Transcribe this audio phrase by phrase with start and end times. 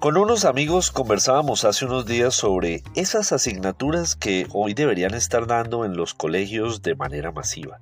[0.00, 5.84] Con unos amigos conversábamos hace unos días sobre esas asignaturas que hoy deberían estar dando
[5.84, 7.80] en los colegios de manera masiva.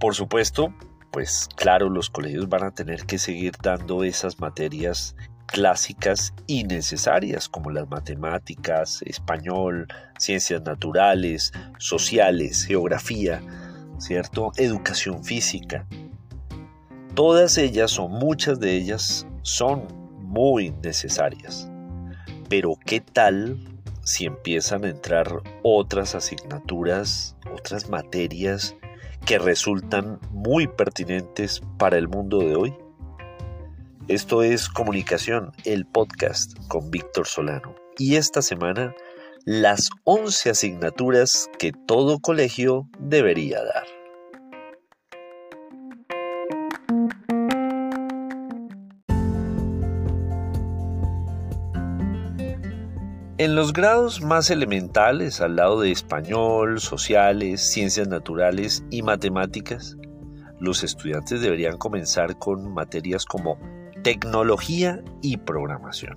[0.00, 0.74] Por supuesto,
[1.12, 5.14] pues claro, los colegios van a tener que seguir dando esas materias
[5.46, 9.86] clásicas y necesarias como las matemáticas, español,
[10.18, 13.40] ciencias naturales, sociales, geografía,
[13.98, 14.50] ¿cierto?
[14.56, 15.86] Educación física.
[17.14, 19.97] Todas ellas o muchas de ellas son
[20.38, 21.68] muy necesarias.
[22.48, 23.58] Pero ¿qué tal
[24.04, 28.76] si empiezan a entrar otras asignaturas, otras materias
[29.26, 32.74] que resultan muy pertinentes para el mundo de hoy?
[34.06, 37.74] Esto es Comunicación, el podcast con Víctor Solano.
[37.98, 38.94] Y esta semana,
[39.44, 43.97] las 11 asignaturas que todo colegio debería dar.
[53.38, 59.96] En los grados más elementales, al lado de español, sociales, ciencias naturales y matemáticas,
[60.58, 63.56] los estudiantes deberían comenzar con materias como
[64.02, 66.16] tecnología y programación.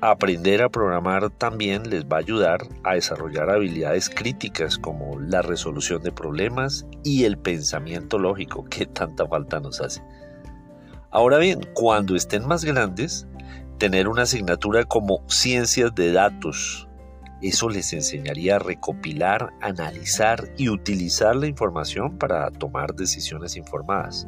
[0.00, 6.02] Aprender a programar también les va a ayudar a desarrollar habilidades críticas como la resolución
[6.02, 10.02] de problemas y el pensamiento lógico que tanta falta nos hace.
[11.12, 13.28] Ahora bien, cuando estén más grandes,
[13.80, 16.86] tener una asignatura como ciencias de datos.
[17.40, 24.26] Eso les enseñaría a recopilar, analizar y utilizar la información para tomar decisiones informadas.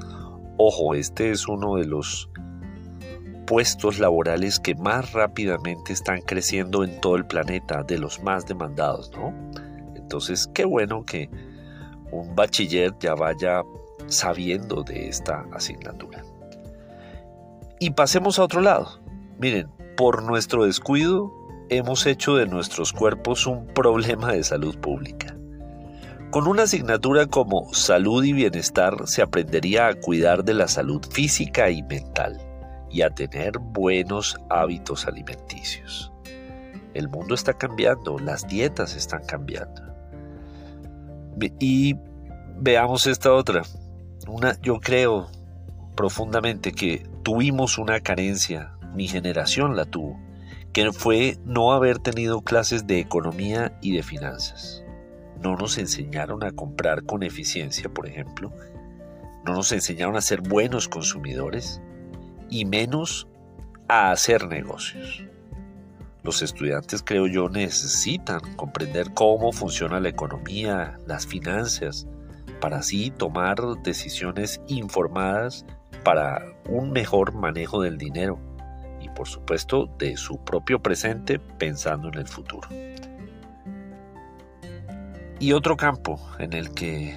[0.57, 2.31] Ojo, este es uno de los
[3.47, 9.11] puestos laborales que más rápidamente están creciendo en todo el planeta, de los más demandados,
[9.13, 9.35] ¿no?
[9.95, 11.29] Entonces, qué bueno que
[12.11, 13.63] un bachiller ya vaya
[14.07, 16.25] sabiendo de esta asignatura.
[17.79, 19.02] Y pasemos a otro lado.
[19.43, 21.33] Miren, por nuestro descuido
[21.69, 25.35] hemos hecho de nuestros cuerpos un problema de salud pública.
[26.31, 31.71] Con una asignatura como salud y bienestar se aprendería a cuidar de la salud física
[31.71, 32.41] y mental
[32.89, 36.13] y a tener buenos hábitos alimenticios.
[36.95, 39.83] El mundo está cambiando, las dietas están cambiando.
[41.59, 41.97] Y
[42.61, 43.63] veamos esta otra.
[44.29, 45.27] Una, yo creo
[45.97, 50.19] profundamente que tuvimos una carencia mi generación la tuvo,
[50.73, 54.85] que fue no haber tenido clases de economía y de finanzas.
[55.43, 58.53] No nos enseñaron a comprar con eficiencia, por ejemplo.
[59.45, 61.81] No nos enseñaron a ser buenos consumidores
[62.49, 63.27] y menos
[63.89, 65.25] a hacer negocios.
[66.23, 72.07] Los estudiantes, creo yo, necesitan comprender cómo funciona la economía, las finanzas,
[72.61, 75.67] para así tomar decisiones informadas
[76.05, 78.39] para un mejor manejo del dinero
[79.15, 82.69] por supuesto de su propio presente pensando en el futuro.
[85.39, 87.15] Y otro campo en el que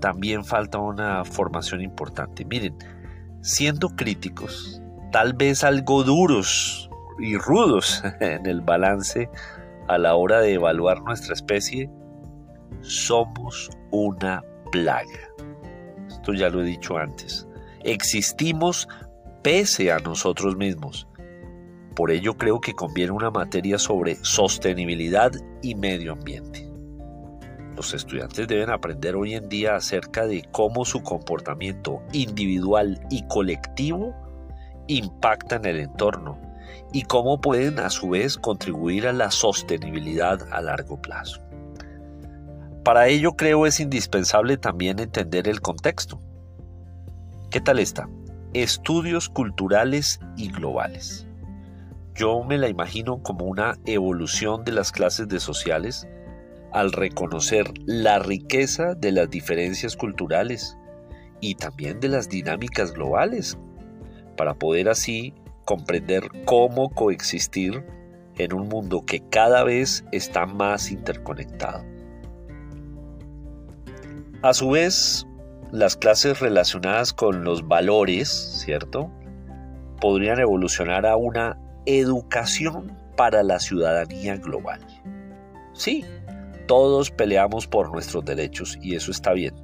[0.00, 2.44] también falta una formación importante.
[2.44, 2.76] Miren,
[3.40, 4.82] siendo críticos,
[5.12, 9.28] tal vez algo duros y rudos en el balance
[9.88, 11.90] a la hora de evaluar nuestra especie,
[12.80, 15.30] somos una plaga.
[16.08, 17.46] Esto ya lo he dicho antes.
[17.84, 18.88] Existimos
[19.42, 21.08] pese a nosotros mismos.
[21.98, 25.32] Por ello creo que conviene una materia sobre sostenibilidad
[25.62, 26.70] y medio ambiente.
[27.74, 34.14] Los estudiantes deben aprender hoy en día acerca de cómo su comportamiento individual y colectivo
[34.86, 36.38] impacta en el entorno
[36.92, 41.42] y cómo pueden a su vez contribuir a la sostenibilidad a largo plazo.
[42.84, 46.20] Para ello creo es indispensable también entender el contexto.
[47.50, 48.08] ¿Qué tal está?
[48.54, 51.27] Estudios culturales y globales.
[52.18, 56.08] Yo me la imagino como una evolución de las clases de sociales
[56.72, 60.76] al reconocer la riqueza de las diferencias culturales
[61.40, 63.56] y también de las dinámicas globales,
[64.36, 65.32] para poder así
[65.64, 67.86] comprender cómo coexistir
[68.36, 71.84] en un mundo que cada vez está más interconectado.
[74.42, 75.24] A su vez,
[75.70, 78.28] las clases relacionadas con los valores,
[78.64, 79.08] ¿cierto?
[80.00, 84.80] Podrían evolucionar a una educación para la ciudadanía global.
[85.72, 86.04] Sí,
[86.66, 89.54] todos peleamos por nuestros derechos y eso está bien.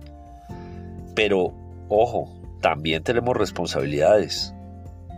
[1.15, 1.55] Pero,
[1.89, 4.55] ojo, también tenemos responsabilidades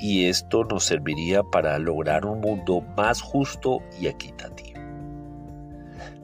[0.00, 4.80] y esto nos serviría para lograr un mundo más justo y equitativo.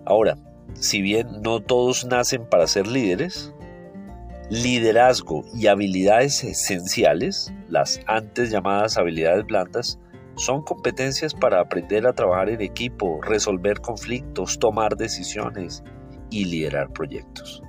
[0.04, 0.36] Ahora,
[0.74, 3.54] si bien no todos nacen para ser líderes,
[4.50, 9.98] liderazgo y habilidades esenciales, las antes llamadas habilidades blandas,
[10.36, 15.84] Son competencias para aprender a trabajar en equipo, resolver conflictos, tomar decisiones
[16.30, 17.62] y liderar proyectos.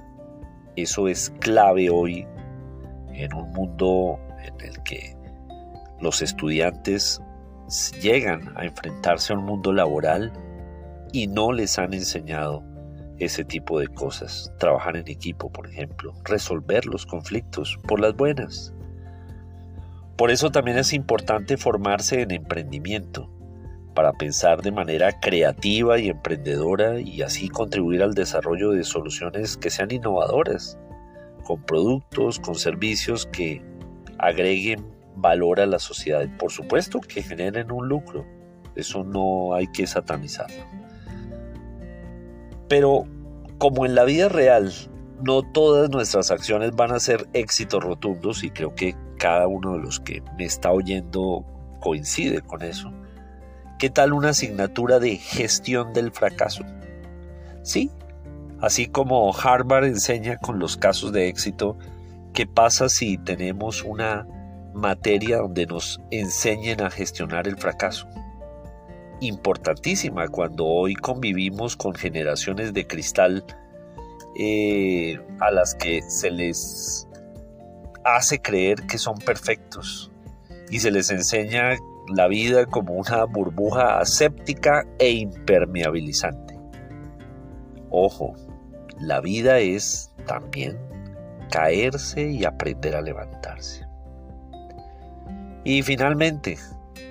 [0.75, 2.25] Eso es clave hoy
[3.13, 5.15] en un mundo en el que
[5.99, 7.21] los estudiantes
[8.01, 10.31] llegan a enfrentarse a un mundo laboral
[11.11, 12.63] y no les han enseñado
[13.19, 14.51] ese tipo de cosas.
[14.57, 18.73] Trabajar en equipo, por ejemplo, resolver los conflictos por las buenas.
[20.17, 23.29] Por eso también es importante formarse en emprendimiento,
[23.93, 29.69] para pensar de manera creativa y emprendedora y así contribuir al desarrollo de soluciones que
[29.69, 30.77] sean innovadoras,
[31.43, 33.61] con productos, con servicios que
[34.17, 36.27] agreguen valor a la sociedad.
[36.37, 38.25] Por supuesto que generen un lucro,
[38.75, 40.63] eso no hay que satanizarlo.
[42.67, 43.05] Pero
[43.57, 44.71] como en la vida real,
[45.21, 49.79] no todas nuestras acciones van a ser éxitos rotundos y creo que cada uno de
[49.79, 51.45] los que me está oyendo
[51.79, 52.91] coincide con eso.
[53.79, 56.65] ¿Qué tal una asignatura de gestión del fracaso?
[57.61, 57.89] Sí,
[58.59, 61.77] así como Harvard enseña con los casos de éxito,
[62.33, 64.27] ¿qué pasa si tenemos una
[64.73, 68.09] materia donde nos enseñen a gestionar el fracaso?
[69.21, 73.45] Importantísima cuando hoy convivimos con generaciones de cristal
[74.37, 77.07] eh, a las que se les
[78.05, 80.11] hace creer que son perfectos
[80.69, 81.77] y se les enseña
[82.07, 86.57] la vida como una burbuja aséptica e impermeabilizante.
[87.89, 88.35] Ojo,
[88.99, 90.77] la vida es también
[91.51, 93.85] caerse y aprender a levantarse.
[95.63, 96.57] Y finalmente,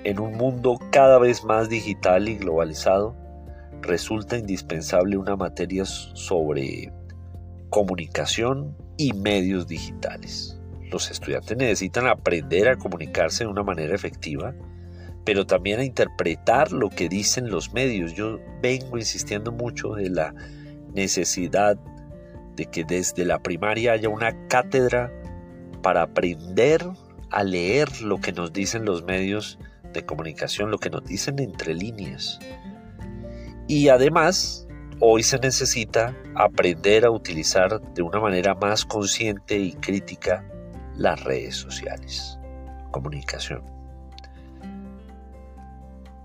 [0.05, 3.15] en un mundo cada vez más digital y globalizado,
[3.81, 6.93] resulta indispensable una materia sobre
[7.71, 10.62] comunicación y medios digitales.
[10.93, 14.55] Los estudiantes necesitan aprender a comunicarse de una manera efectiva,
[15.25, 18.15] pero también a interpretar lo que dicen los medios.
[18.15, 20.35] Yo vengo insistiendo mucho de la
[20.95, 21.79] necesidad
[22.57, 25.11] de que desde la primaria haya una cátedra
[25.83, 26.85] para aprender
[27.31, 29.59] a leer lo que nos dicen los medios
[29.95, 32.39] de comunicación, lo que nos dicen entre líneas.
[33.67, 34.69] Y además
[35.05, 40.45] Hoy se necesita aprender a utilizar de una manera más consciente y crítica
[40.97, 42.39] las redes sociales.
[42.91, 43.63] Comunicación.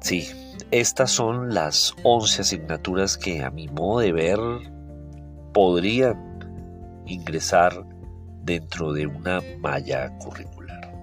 [0.02, 0.30] Sí,
[0.72, 4.40] estas son las 11 asignaturas que a mi modo de ver
[5.54, 7.84] podrían ingresar
[8.44, 10.94] dentro de una malla curricular.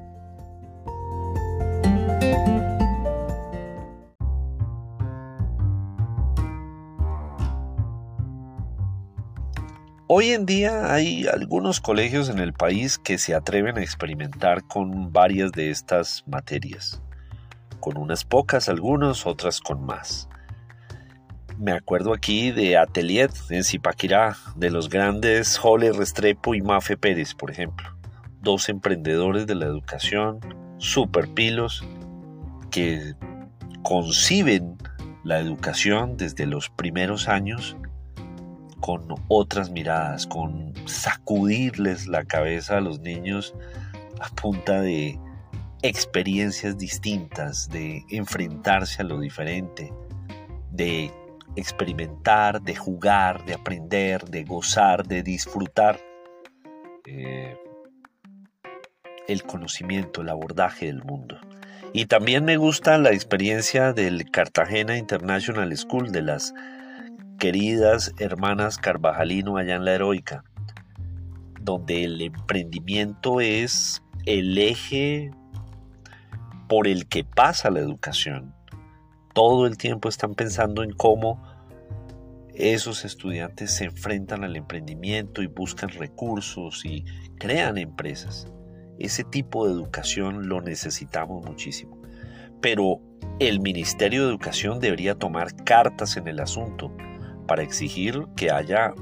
[10.17, 15.13] Hoy en día hay algunos colegios en el país que se atreven a experimentar con
[15.13, 17.03] varias de estas materias,
[17.81, 20.29] con unas pocas algunos, otras con más.
[21.59, 27.35] Me acuerdo aquí de Atelier en Zipaquirá, de los grandes Jole Restrepo y Mafe Pérez,
[27.35, 27.89] por ejemplo,
[28.41, 30.39] dos emprendedores de la educación,
[30.79, 31.83] super pilos,
[32.71, 33.15] que
[33.83, 34.79] conciben
[35.25, 37.77] la educación desde los primeros años
[38.85, 43.55] con otras miradas, con sacudirles la cabeza a los niños
[44.21, 45.19] a punta de
[45.81, 49.91] experiencias distintas, de enfrentarse a lo diferente,
[50.71, 51.11] de
[51.57, 55.99] experimentar, de jugar, de aprender, de gozar, de disfrutar
[57.07, 57.57] eh,
[59.29, 61.39] el conocimiento, el abordaje del mundo.
[61.95, 66.53] Y también me gusta la experiencia del Cartagena International School, de las
[67.39, 70.45] queridas hermanas Carvajalino allá en la Heroica,
[71.61, 75.31] donde el emprendimiento es el eje
[76.69, 78.55] por el que pasa la educación.
[79.35, 81.43] Todo el tiempo están pensando en cómo
[82.55, 87.05] esos estudiantes se enfrentan al emprendimiento y buscan recursos y
[87.39, 88.47] crean empresas.
[88.99, 92.01] Ese tipo de educación lo necesitamos muchísimo.
[92.61, 93.01] Pero
[93.41, 96.93] el Ministerio de Educación debería tomar cartas en el asunto
[97.47, 98.95] para exigir que haya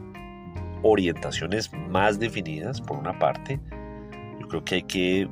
[0.82, 3.60] orientaciones más definidas, por una parte.
[4.40, 5.28] Yo creo que hay que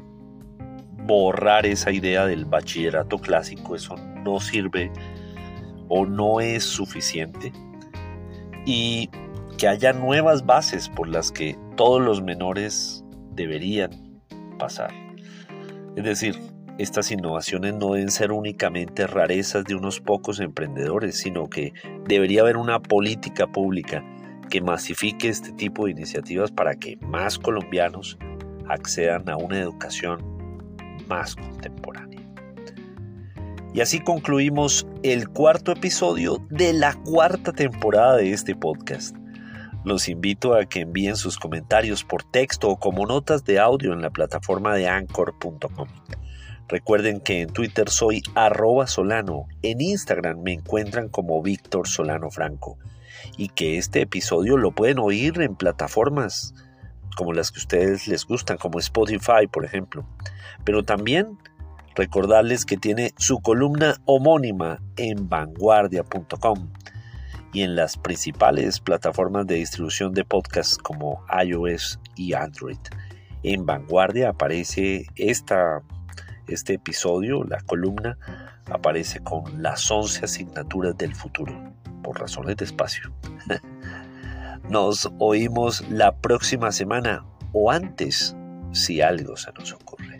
[1.06, 4.92] borrar esa idea del bachillerato clásico, eso no sirve
[5.88, 7.52] o no es suficiente.
[8.64, 9.10] Y
[9.58, 13.90] que haya nuevas bases por las que todos los menores deberían
[14.58, 14.90] pasar.
[15.96, 16.38] Es decir,
[16.82, 21.74] estas innovaciones no deben ser únicamente rarezas de unos pocos emprendedores, sino que
[22.06, 24.02] debería haber una política pública
[24.48, 28.16] que masifique este tipo de iniciativas para que más colombianos
[28.66, 30.24] accedan a una educación
[31.06, 32.26] más contemporánea.
[33.74, 39.14] Y así concluimos el cuarto episodio de la cuarta temporada de este podcast.
[39.84, 44.00] Los invito a que envíen sus comentarios por texto o como notas de audio en
[44.00, 45.88] la plataforma de anchor.com.
[46.70, 52.78] Recuerden que en Twitter soy arroba solano, en Instagram me encuentran como Víctor Solano Franco
[53.36, 56.54] y que este episodio lo pueden oír en plataformas
[57.16, 60.06] como las que a ustedes les gustan, como Spotify por ejemplo.
[60.64, 61.38] Pero también
[61.96, 66.70] recordarles que tiene su columna homónima en vanguardia.com
[67.52, 72.78] y en las principales plataformas de distribución de podcasts como iOS y Android.
[73.42, 75.82] En Vanguardia aparece esta,
[76.50, 78.18] este episodio, la columna,
[78.70, 83.12] aparece con las 11 asignaturas del futuro, por razones de espacio.
[84.68, 88.36] Nos oímos la próxima semana o antes,
[88.72, 90.19] si algo se nos ocurre.